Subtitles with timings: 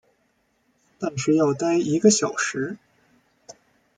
[0.97, 2.79] 但是要待一个小时